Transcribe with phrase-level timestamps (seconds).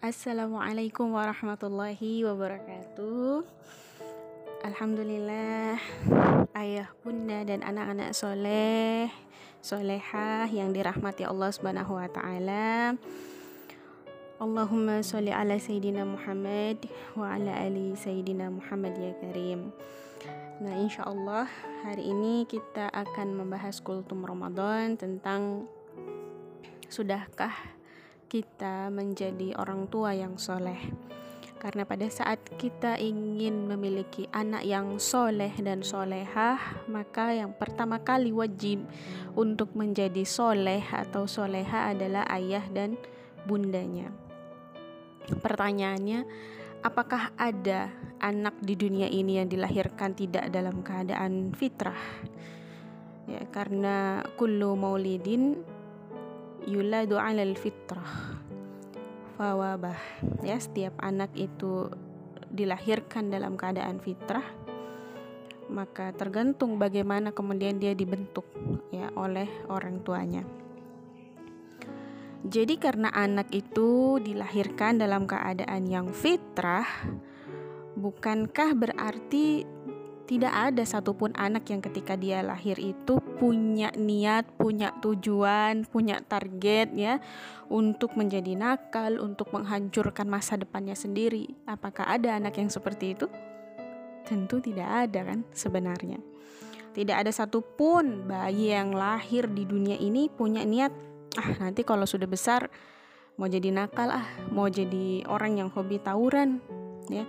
[0.00, 3.44] Assalamualaikum warahmatullahi wabarakatuh.
[4.64, 5.76] Alhamdulillah
[6.56, 9.12] Ayah, bunda, dan anak-anak soleh
[9.60, 12.96] Solehah yang dirahmati Allah subhanahu wa ta'ala.
[14.40, 16.80] Allahumma sholli ala Sayyidina Muhammad
[17.12, 19.68] Wa ala ali Sayyidina Muhammad ya karim.
[20.64, 21.44] Nah insya Allah
[21.84, 25.68] hari ini kita akan membahas kultum Ramadan tentang
[26.88, 27.79] Sudahkah
[28.30, 30.78] kita menjadi orang tua yang soleh.
[31.60, 36.56] Karena pada saat kita ingin memiliki anak yang soleh dan solehah,
[36.88, 38.80] maka yang pertama kali wajib
[39.36, 42.96] untuk menjadi soleh atau soleha adalah ayah dan
[43.44, 44.08] bundanya.
[45.28, 46.24] Pertanyaannya,
[46.80, 47.92] apakah ada
[48.24, 51.98] anak di dunia ini yang dilahirkan tidak dalam keadaan fitrah?
[53.28, 55.60] Ya, karena kullu maulidin
[56.66, 58.40] yuladu alal fitrah.
[59.38, 59.96] Fawabah.
[60.44, 61.88] Ya setiap anak itu
[62.50, 64.44] dilahirkan dalam keadaan fitrah
[65.70, 68.44] maka tergantung bagaimana kemudian dia dibentuk
[68.90, 70.42] ya oleh orang tuanya.
[72.42, 76.88] Jadi karena anak itu dilahirkan dalam keadaan yang fitrah
[77.94, 79.68] bukankah berarti
[80.30, 86.94] tidak ada satupun anak yang ketika dia lahir itu punya niat, punya tujuan, punya target
[86.94, 87.18] ya
[87.66, 91.50] untuk menjadi nakal, untuk menghancurkan masa depannya sendiri.
[91.66, 93.26] Apakah ada anak yang seperti itu?
[94.22, 96.22] Tentu tidak ada kan sebenarnya.
[96.94, 100.94] Tidak ada satupun bayi yang lahir di dunia ini punya niat,
[101.42, 102.70] ah nanti kalau sudah besar
[103.34, 106.62] mau jadi nakal ah, mau jadi orang yang hobi tawuran,
[107.10, 107.26] ya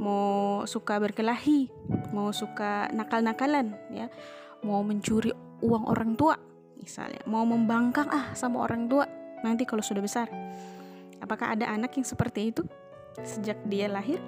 [0.00, 1.68] mau suka berkelahi
[2.10, 4.08] mau suka nakal-nakalan ya.
[4.64, 6.36] Mau mencuri uang orang tua
[6.80, 7.20] misalnya.
[7.28, 9.04] Mau membangkang ah sama orang tua
[9.44, 10.28] nanti kalau sudah besar.
[11.20, 12.64] Apakah ada anak yang seperti itu
[13.20, 14.20] sejak dia lahir?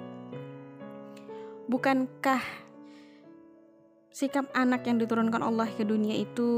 [1.65, 2.41] Bukankah
[4.13, 6.49] sikap anak yang diturunkan Allah ke dunia itu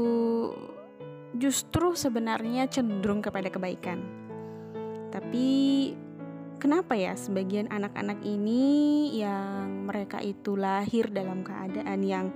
[1.36, 4.04] justru sebenarnya cenderung kepada kebaikan?
[5.08, 5.48] Tapi
[6.56, 12.26] kenapa ya sebagian anak-anak ini yang mereka itu lahir dalam keadaan yang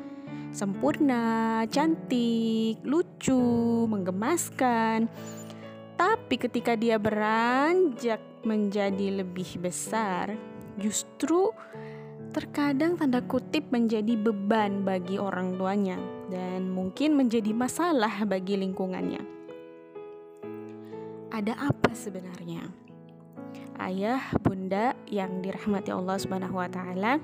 [0.51, 3.41] sempurna, cantik, lucu,
[3.87, 5.09] menggemaskan.
[5.97, 10.33] Tapi ketika dia beranjak menjadi lebih besar,
[10.81, 11.53] justru
[12.31, 15.99] terkadang tanda kutip menjadi beban bagi orang tuanya
[16.31, 19.23] dan mungkin menjadi masalah bagi lingkungannya.
[21.31, 22.90] Ada apa sebenarnya?
[23.81, 27.17] Ayah, bunda yang dirahmati Allah Subhanahu wa taala.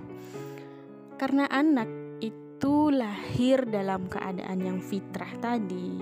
[1.17, 1.89] Karena anak
[2.21, 6.01] itu lahir dalam keadaan yang fitrah tadi.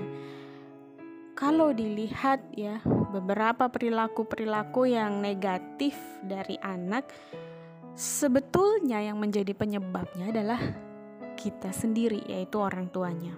[1.35, 2.79] Kalau dilihat ya,
[3.11, 7.11] beberapa perilaku-perilaku yang negatif dari anak
[7.95, 10.63] sebetulnya yang menjadi penyebabnya adalah
[11.35, 13.35] kita sendiri yaitu orang tuanya.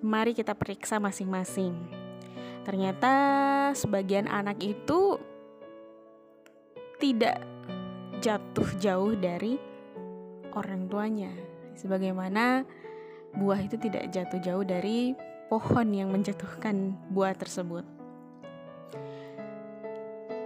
[0.00, 1.74] Mari kita periksa masing-masing.
[2.64, 3.12] Ternyata
[3.72, 5.16] sebagian anak itu
[6.98, 7.46] tidak
[8.18, 9.54] jatuh jauh dari
[10.54, 11.30] orang tuanya.
[11.78, 12.66] Sebagaimana
[13.38, 15.14] buah itu tidak jatuh jauh dari
[15.46, 17.86] pohon yang menjatuhkan buah tersebut.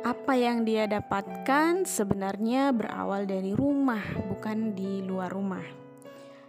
[0.02, 5.64] Apa yang dia dapatkan sebenarnya berawal dari rumah, bukan di luar rumah.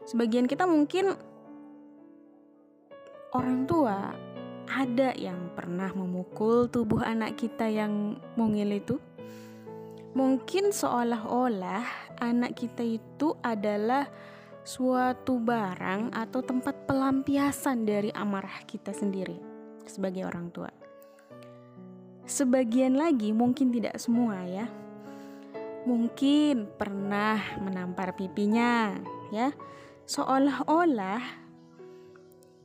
[0.04, 1.16] Sebagian kita mungkin
[3.32, 4.12] orang tua
[4.68, 8.96] ada yang pernah memukul tubuh anak kita yang mungil itu
[10.14, 14.06] Mungkin seolah-olah anak kita itu adalah
[14.62, 19.42] suatu barang atau tempat pelampiasan dari amarah kita sendiri
[19.90, 20.70] sebagai orang tua.
[22.30, 24.70] Sebagian lagi mungkin tidak semua ya.
[25.90, 28.94] Mungkin pernah menampar pipinya
[29.34, 29.50] ya.
[30.06, 31.26] Seolah-olah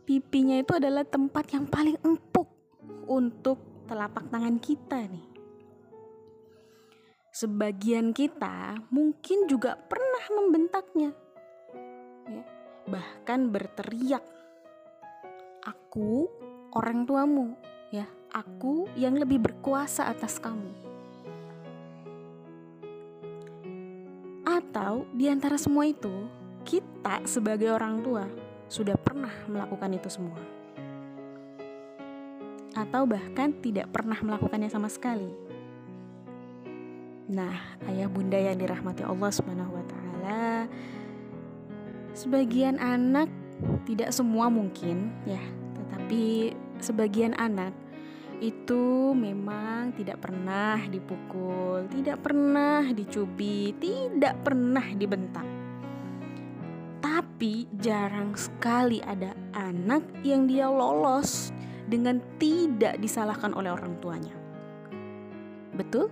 [0.05, 2.53] pipinya itu adalah tempat yang paling empuk
[3.09, 5.38] untuk telapak tangan kita nih
[7.39, 11.15] sebagian kita mungkin juga pernah membentaknya,
[12.27, 12.43] ya,
[12.91, 14.27] bahkan berteriak,
[15.63, 16.27] "Aku
[16.75, 17.55] orang tuamu,
[17.95, 20.67] ya, aku yang lebih berkuasa atas kamu."
[24.43, 26.27] Atau di antara semua itu,
[26.67, 28.27] kita sebagai orang tua
[28.67, 30.43] sudah pernah melakukan itu semua,
[32.75, 35.48] atau bahkan tidak pernah melakukannya sama sekali.
[37.29, 40.65] Nah, ayah bunda yang dirahmati Allah Subhanahu wa taala,
[42.17, 43.29] sebagian anak
[43.85, 45.41] tidak semua mungkin ya,
[45.77, 47.77] tetapi sebagian anak
[48.41, 55.45] itu memang tidak pernah dipukul, tidak pernah dicubit, tidak pernah dibentak.
[57.05, 61.53] Tapi jarang sekali ada anak yang dia lolos
[61.85, 64.33] dengan tidak disalahkan oleh orang tuanya.
[65.77, 66.09] Betul?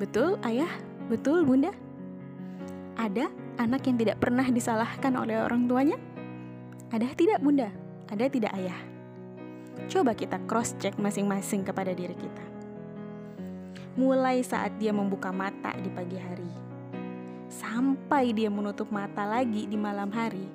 [0.00, 0.70] Betul, Ayah?
[1.10, 1.72] Betul, Bunda?
[2.96, 3.28] Ada
[3.60, 5.98] anak yang tidak pernah disalahkan oleh orang tuanya?
[6.92, 7.68] Ada tidak, Bunda?
[8.08, 8.80] Ada tidak, Ayah?
[9.88, 12.44] Coba kita cross check masing-masing kepada diri kita.
[13.96, 16.48] Mulai saat dia membuka mata di pagi hari,
[17.52, 20.48] sampai dia menutup mata lagi di malam hari.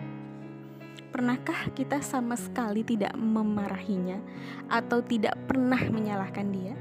[1.14, 4.18] Pernahkah kita sama sekali tidak memarahinya
[4.70, 6.74] atau tidak pernah menyalahkan dia?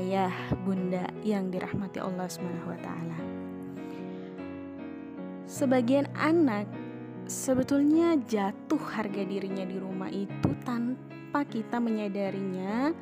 [0.00, 0.32] Ayah,
[0.64, 2.88] bunda yang dirahmati Allah SWT.
[5.44, 6.64] Sebagian anak
[7.28, 12.96] sebetulnya jatuh harga dirinya di rumah itu tanpa kita menyadarinya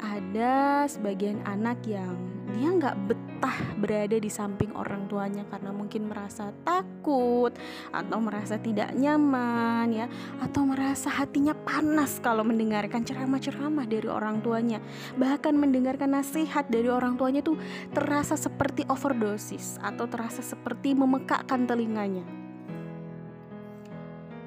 [0.00, 2.16] ada sebagian anak yang
[2.56, 2.96] dia nggak
[3.42, 7.50] betah berada di samping orang tuanya karena mungkin merasa takut
[7.90, 10.06] atau merasa tidak nyaman ya
[10.38, 14.78] atau merasa hatinya panas kalau mendengarkan ceramah-ceramah dari orang tuanya
[15.18, 17.58] bahkan mendengarkan nasihat dari orang tuanya tuh
[17.90, 22.22] terasa seperti overdosis atau terasa seperti memekakkan telinganya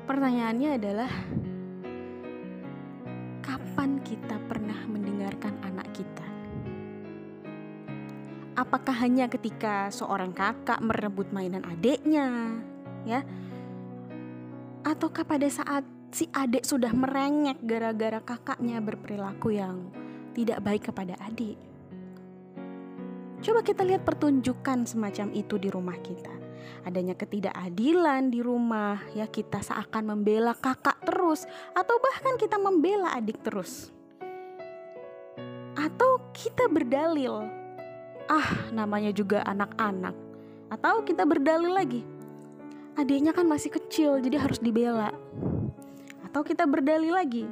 [0.08, 1.12] Pertanyaannya adalah
[3.44, 5.85] kapan kita pernah mendengarkan anak?
[8.56, 12.56] Apakah hanya ketika seorang kakak merebut mainan adiknya,
[13.04, 13.20] ya?
[14.88, 15.84] Ataukah pada saat
[16.16, 19.92] si adik sudah merengek gara-gara kakaknya berperilaku yang
[20.32, 21.60] tidak baik kepada adik?
[23.44, 26.46] Coba kita lihat pertunjukan semacam itu di rumah kita
[26.86, 33.42] adanya ketidakadilan di rumah, ya kita seakan membela kakak terus atau bahkan kita membela adik
[33.42, 33.90] terus.
[35.76, 37.65] Atau kita berdalil,
[38.30, 40.16] ah namanya juga anak-anak.
[40.72, 42.02] Atau kita berdalil lagi,
[42.98, 45.14] adiknya kan masih kecil jadi harus dibela.
[46.26, 47.46] Atau kita berdalil lagi,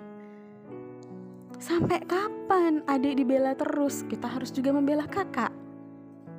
[1.61, 4.03] sampai kapan adik dibela terus?
[4.03, 5.53] Kita harus juga membela kakak.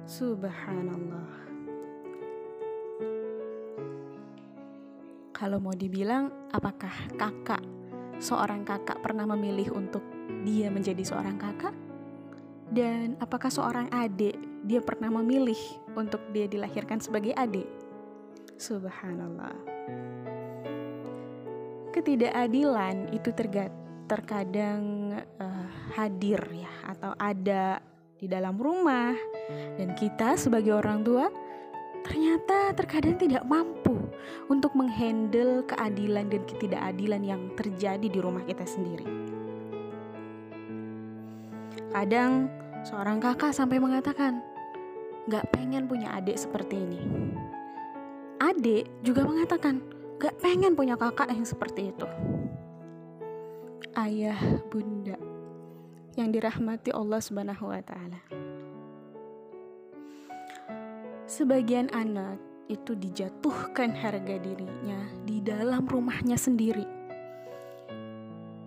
[0.05, 1.33] Subhanallah.
[5.35, 7.61] Kalau mau dibilang, apakah kakak,
[8.23, 10.05] seorang kakak pernah memilih untuk
[10.47, 11.84] dia menjadi seorang kakak?
[12.75, 14.35] Dan apakah seorang adik
[14.67, 15.59] dia pernah memilih
[15.95, 17.71] untuk dia dilahirkan sebagai adik?
[18.59, 19.55] Subhanallah.
[21.95, 23.31] Ketidakadilan itu
[24.11, 27.79] terkadang uh, hadir ya atau ada
[28.19, 29.15] di dalam rumah
[29.79, 31.31] dan kita sebagai orang tua
[32.03, 33.97] ternyata terkadang tidak mampu
[34.51, 39.07] untuk menghandle keadilan dan ketidakadilan yang terjadi di rumah kita sendiri.
[41.95, 42.51] Kadang
[42.85, 44.45] seorang kakak sampai mengatakan,
[45.27, 47.01] gak pengen punya adik seperti ini.
[48.45, 49.81] Adik juga mengatakan,
[50.21, 52.07] gak pengen punya kakak yang seperti itu.
[53.97, 54.37] Ayah,
[54.69, 55.17] bunda,
[56.15, 58.21] yang dirahmati Allah Subhanahu wa Ta'ala.
[61.25, 62.37] Sebagian anak
[62.69, 66.85] itu dijatuhkan harga dirinya di dalam rumahnya sendiri.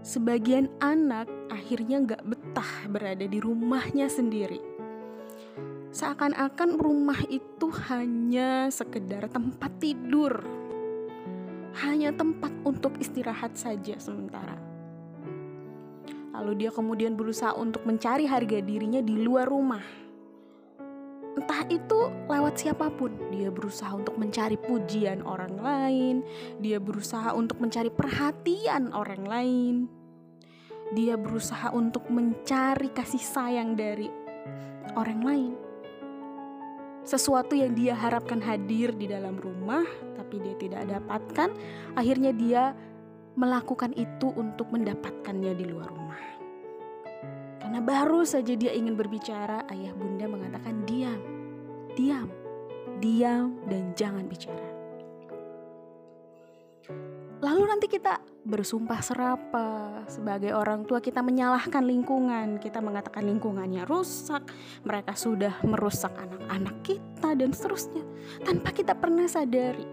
[0.08, 4.64] Sebagian anak akhirnya gak betah berada di rumahnya sendiri.
[5.92, 10.48] Seakan-akan rumah itu hanya sekedar tempat tidur,
[11.84, 14.56] hanya tempat untuk istirahat saja sementara.
[16.40, 20.08] Lalu dia kemudian berusaha untuk mencari harga dirinya di luar rumah
[21.38, 23.14] entah itu lewat siapa pun.
[23.30, 26.26] Dia berusaha untuk mencari pujian orang lain,
[26.58, 29.97] dia berusaha untuk mencari perhatian orang lain.
[30.96, 34.08] Dia berusaha untuk mencari kasih sayang dari
[34.96, 35.54] orang lain.
[37.08, 39.84] Sesuatu yang dia harapkan hadir di dalam rumah,
[40.20, 41.56] tapi dia tidak dapatkan,
[41.96, 42.76] akhirnya dia
[43.40, 46.24] melakukan itu untuk mendapatkannya di luar rumah.
[47.64, 51.20] Karena baru saja dia ingin berbicara, ayah bunda mengatakan diam,
[51.96, 52.28] diam,
[53.00, 54.77] diam dan jangan bicara.
[57.38, 58.18] Lalu nanti kita
[58.48, 59.68] bersumpah serapa
[60.10, 64.42] sebagai orang tua kita menyalahkan lingkungan, kita mengatakan lingkungannya rusak,
[64.82, 68.02] mereka sudah merusak anak-anak kita dan seterusnya
[68.42, 69.86] tanpa kita pernah sadari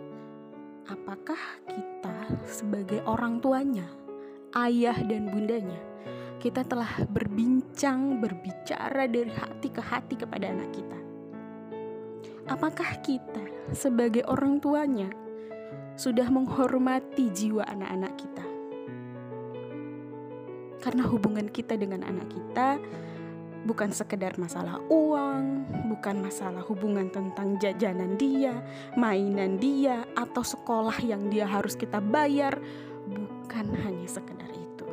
[0.89, 2.17] apakah kita
[2.49, 3.89] sebagai orang tuanya,
[4.57, 5.81] ayah dan bundanya
[6.45, 10.99] kita telah berbincang, berbicara dari hati ke hati kepada anak kita.
[12.53, 13.41] Apakah kita,
[13.73, 15.09] sebagai orang tuanya,
[15.95, 18.45] sudah menghormati jiwa anak-anak kita?
[20.85, 22.77] Karena hubungan kita dengan anak kita
[23.65, 28.53] bukan sekedar masalah uang, bukan masalah hubungan tentang jajanan dia,
[28.95, 32.61] mainan dia, atau sekolah yang dia harus kita bayar,
[33.09, 34.87] bukan hanya sekedar itu.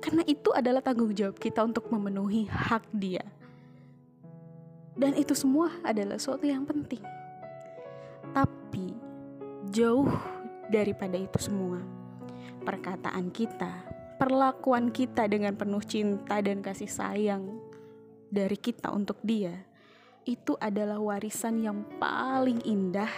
[0.00, 3.22] Karena itu adalah tanggung jawab kita untuk memenuhi hak dia.
[4.96, 7.04] Dan itu semua adalah suatu yang penting.
[8.32, 8.96] Tapi
[9.72, 10.10] jauh
[10.70, 11.82] daripada itu semua,
[12.62, 17.60] perkataan kita perlakuan kita dengan penuh cinta dan kasih sayang
[18.32, 19.52] dari kita untuk dia
[20.26, 23.12] itu adalah warisan yang paling indah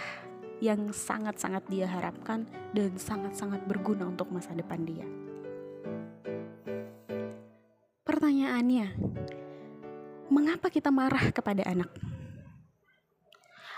[0.59, 5.07] yang sangat-sangat dia harapkan dan sangat-sangat berguna untuk masa depan dia.
[8.03, 8.93] Pertanyaannya,
[10.27, 11.89] mengapa kita marah kepada anak?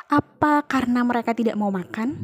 [0.09, 2.17] Apa karena mereka tidak mau makan?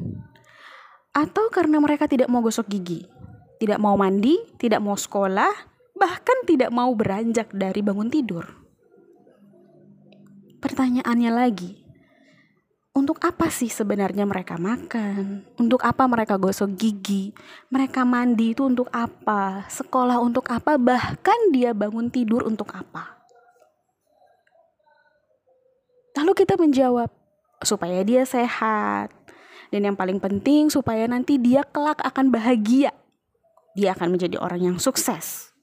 [1.18, 3.18] Atau karena mereka tidak mau gosok gigi?
[3.58, 5.50] tidak mau mandi, tidak mau sekolah,
[5.98, 8.46] bahkan tidak mau beranjak dari bangun tidur.
[10.58, 11.74] Pertanyaannya lagi,
[12.94, 15.46] untuk apa sih sebenarnya mereka makan?
[15.58, 17.34] Untuk apa mereka gosok gigi?
[17.70, 19.70] Mereka mandi itu untuk apa?
[19.70, 20.78] Sekolah untuk apa?
[20.82, 23.22] Bahkan dia bangun tidur untuk apa?
[26.18, 27.14] Lalu kita menjawab,
[27.62, 29.17] supaya dia sehat.
[29.68, 32.96] Dan yang paling penting supaya nanti dia kelak akan bahagia
[33.78, 35.54] dia akan menjadi orang yang sukses.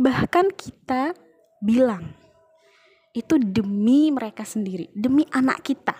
[0.00, 1.12] Bahkan kita
[1.60, 2.16] bilang
[3.12, 5.92] itu demi mereka sendiri, demi anak kita.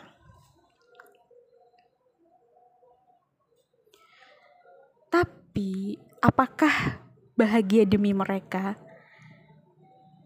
[5.13, 7.05] Tapi apakah
[7.37, 8.81] bahagia demi mereka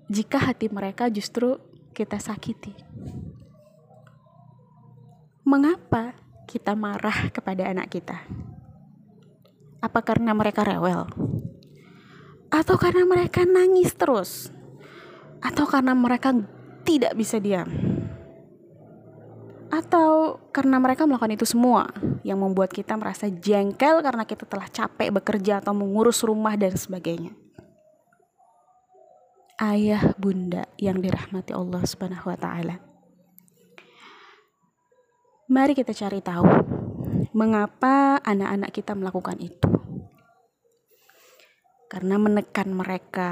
[0.06, 1.58] jika hati mereka justru
[1.90, 2.70] kita sakiti?
[5.46, 6.10] Mengapa
[6.50, 8.18] kita marah kepada anak kita?
[9.78, 11.06] Apa karena mereka rewel?
[12.50, 14.50] Atau karena mereka nangis terus?
[15.38, 16.34] Atau karena mereka
[16.82, 17.70] tidak bisa diam?
[19.70, 21.94] Atau karena mereka melakukan itu semua
[22.26, 27.30] yang membuat kita merasa jengkel karena kita telah capek bekerja atau mengurus rumah dan sebagainya.
[29.62, 32.95] Ayah bunda yang dirahmati Allah Subhanahu wa taala.
[35.46, 36.42] Mari kita cari tahu
[37.30, 39.70] mengapa anak-anak kita melakukan itu
[41.86, 43.30] karena menekan mereka,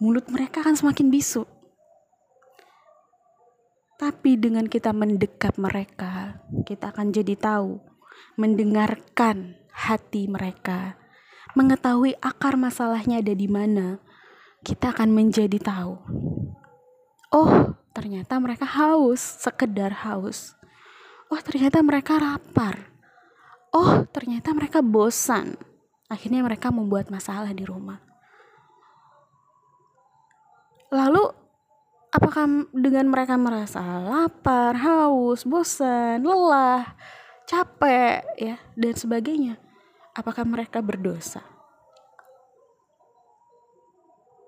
[0.00, 1.44] mulut mereka akan semakin bisu.
[4.00, 7.76] Tapi dengan kita mendekat mereka, kita akan jadi tahu,
[8.40, 10.96] mendengarkan hati mereka,
[11.52, 14.00] mengetahui akar masalahnya ada di mana.
[14.64, 15.94] Kita akan menjadi tahu.
[17.30, 20.56] Oh, ternyata mereka haus, sekedar haus.
[21.28, 22.90] Oh, ternyata mereka lapar.
[23.74, 25.58] Oh, ternyata mereka bosan
[26.14, 27.98] Akhirnya mereka membuat masalah di rumah.
[30.92, 31.26] Lalu
[32.12, 36.92] apakah dengan mereka merasa lapar, haus, bosan, lelah,
[37.48, 39.58] capek ya dan sebagainya?
[40.14, 41.42] Apakah mereka berdosa?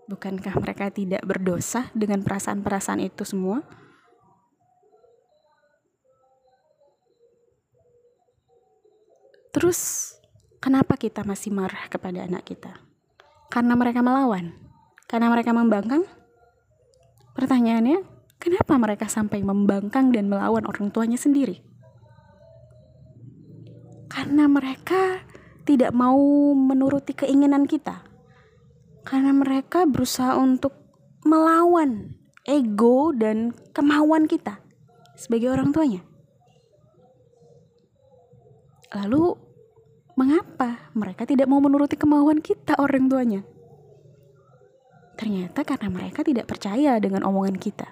[0.06, 3.58] Bukankah mereka tidak berdosa dengan perasaan-perasaan itu semua?
[9.56, 10.06] Terus
[10.66, 12.74] Kenapa kita masih marah kepada anak kita?
[13.54, 14.50] Karena mereka melawan?
[15.06, 16.02] Karena mereka membangkang?
[17.38, 18.02] Pertanyaannya,
[18.42, 21.62] kenapa mereka sampai membangkang dan melawan orang tuanya sendiri?
[24.10, 25.22] Karena mereka
[25.62, 26.18] tidak mau
[26.50, 28.02] menuruti keinginan kita.
[29.06, 30.74] Karena mereka berusaha untuk
[31.22, 32.10] melawan
[32.42, 34.58] ego dan kemauan kita
[35.14, 36.02] sebagai orang tuanya.
[38.90, 39.45] Lalu
[40.16, 43.44] Mengapa mereka tidak mau menuruti kemauan kita orang tuanya?
[45.20, 47.88] Ternyata karena mereka tidak percaya dengan omongan kita.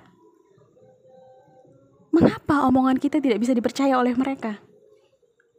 [2.16, 4.56] Mengapa omongan kita tidak bisa dipercaya oleh mereka?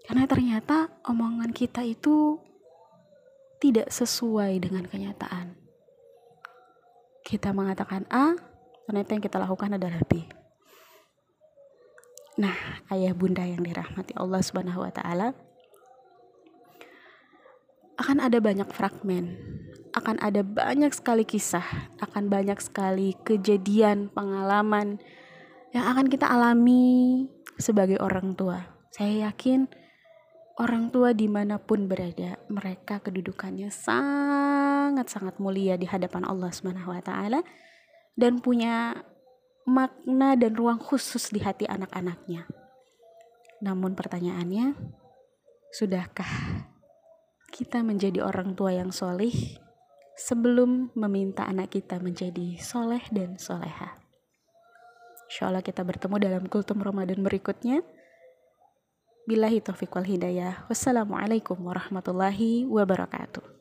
[0.10, 2.42] Karena ternyata omongan kita itu
[3.62, 5.58] tidak sesuai dengan kenyataan.
[7.26, 8.38] Kita mengatakan A,
[8.86, 10.22] ternyata yang kita lakukan adalah B.
[12.38, 12.54] Nah,
[12.94, 15.34] ayah bunda yang dirahmati Allah Subhanahu wa taala,
[18.16, 19.36] akan ada banyak fragmen,
[19.92, 25.04] akan ada banyak sekali kisah, akan banyak sekali kejadian, pengalaman
[25.76, 27.28] yang akan kita alami
[27.60, 28.72] sebagai orang tua.
[28.88, 29.68] Saya yakin
[30.64, 37.04] orang tua di mana pun berada, mereka kedudukannya sangat-sangat mulia di hadapan Allah Subhanahu wa
[37.04, 37.44] Ta'ala
[38.16, 38.96] dan punya
[39.68, 42.48] makna dan ruang khusus di hati anak-anaknya.
[43.60, 44.72] Namun pertanyaannya,
[45.76, 46.72] sudahkah
[47.56, 49.32] kita menjadi orang tua yang solih
[50.20, 53.96] sebelum meminta anak kita menjadi soleh dan soleha.
[55.32, 57.80] Insya Allah kita bertemu dalam kultum Ramadan berikutnya.
[59.24, 60.68] Billahi taufiq wal hidayah.
[60.68, 63.55] Wassalamualaikum warahmatullahi wabarakatuh.